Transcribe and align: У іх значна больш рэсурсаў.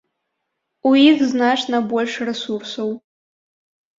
У 0.91 0.93
іх 1.09 1.19
значна 1.33 1.81
больш 1.91 2.13
рэсурсаў. 2.29 2.89